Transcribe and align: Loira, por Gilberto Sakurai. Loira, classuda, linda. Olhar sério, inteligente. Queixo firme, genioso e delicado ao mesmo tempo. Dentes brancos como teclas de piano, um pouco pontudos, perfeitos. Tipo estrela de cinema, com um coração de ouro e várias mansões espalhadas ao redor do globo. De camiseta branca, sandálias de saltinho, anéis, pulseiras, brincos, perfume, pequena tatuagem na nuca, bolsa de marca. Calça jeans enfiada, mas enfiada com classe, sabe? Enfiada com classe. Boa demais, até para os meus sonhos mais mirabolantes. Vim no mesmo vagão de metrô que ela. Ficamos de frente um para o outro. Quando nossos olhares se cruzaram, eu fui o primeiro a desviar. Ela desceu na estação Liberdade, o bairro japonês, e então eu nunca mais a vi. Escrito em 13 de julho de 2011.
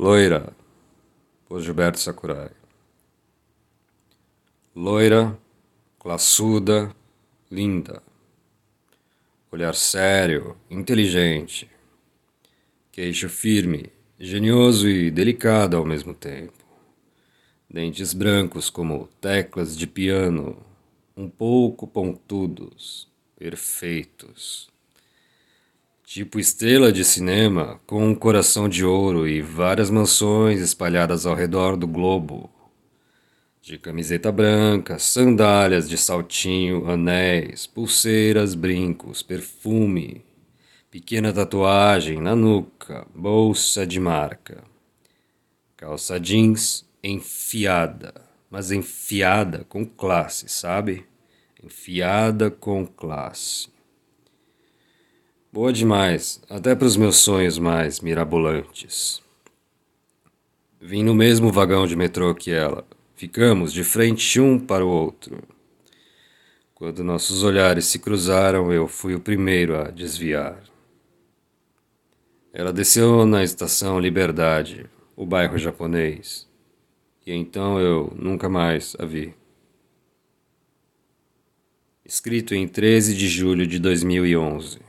Loira, 0.00 0.54
por 1.48 1.60
Gilberto 1.60 1.98
Sakurai. 1.98 2.52
Loira, 4.72 5.36
classuda, 5.98 6.94
linda. 7.50 8.00
Olhar 9.50 9.74
sério, 9.74 10.56
inteligente. 10.70 11.68
Queixo 12.92 13.28
firme, 13.28 13.90
genioso 14.20 14.88
e 14.88 15.10
delicado 15.10 15.76
ao 15.76 15.84
mesmo 15.84 16.14
tempo. 16.14 16.64
Dentes 17.68 18.14
brancos 18.14 18.70
como 18.70 19.08
teclas 19.20 19.76
de 19.76 19.88
piano, 19.88 20.64
um 21.16 21.28
pouco 21.28 21.88
pontudos, 21.88 23.08
perfeitos. 23.36 24.70
Tipo 26.10 26.40
estrela 26.40 26.90
de 26.90 27.04
cinema, 27.04 27.78
com 27.86 28.02
um 28.02 28.14
coração 28.14 28.66
de 28.66 28.82
ouro 28.82 29.28
e 29.28 29.42
várias 29.42 29.90
mansões 29.90 30.58
espalhadas 30.58 31.26
ao 31.26 31.34
redor 31.34 31.76
do 31.76 31.86
globo. 31.86 32.50
De 33.60 33.76
camiseta 33.76 34.32
branca, 34.32 34.98
sandálias 34.98 35.86
de 35.86 35.98
saltinho, 35.98 36.88
anéis, 36.90 37.66
pulseiras, 37.66 38.54
brincos, 38.54 39.22
perfume, 39.22 40.24
pequena 40.90 41.30
tatuagem 41.30 42.18
na 42.22 42.34
nuca, 42.34 43.06
bolsa 43.14 43.86
de 43.86 44.00
marca. 44.00 44.64
Calça 45.76 46.18
jeans 46.18 46.88
enfiada, 47.04 48.14
mas 48.50 48.72
enfiada 48.72 49.66
com 49.68 49.84
classe, 49.84 50.48
sabe? 50.48 51.04
Enfiada 51.62 52.50
com 52.50 52.86
classe. 52.86 53.68
Boa 55.50 55.72
demais, 55.72 56.42
até 56.50 56.74
para 56.74 56.86
os 56.86 56.94
meus 56.94 57.16
sonhos 57.16 57.58
mais 57.58 58.00
mirabolantes. 58.00 59.22
Vim 60.78 61.02
no 61.02 61.14
mesmo 61.14 61.50
vagão 61.50 61.86
de 61.86 61.96
metrô 61.96 62.34
que 62.34 62.50
ela. 62.50 62.86
Ficamos 63.16 63.72
de 63.72 63.82
frente 63.82 64.38
um 64.38 64.58
para 64.58 64.84
o 64.84 64.90
outro. 64.90 65.42
Quando 66.74 67.02
nossos 67.02 67.42
olhares 67.42 67.86
se 67.86 67.98
cruzaram, 67.98 68.70
eu 68.70 68.86
fui 68.86 69.14
o 69.14 69.20
primeiro 69.20 69.74
a 69.74 69.84
desviar. 69.84 70.62
Ela 72.52 72.70
desceu 72.70 73.24
na 73.24 73.42
estação 73.42 73.98
Liberdade, 73.98 74.84
o 75.16 75.24
bairro 75.24 75.56
japonês, 75.56 76.46
e 77.26 77.32
então 77.32 77.80
eu 77.80 78.12
nunca 78.14 78.50
mais 78.50 78.94
a 78.98 79.06
vi. 79.06 79.34
Escrito 82.04 82.54
em 82.54 82.68
13 82.68 83.16
de 83.16 83.28
julho 83.28 83.66
de 83.66 83.78
2011. 83.78 84.87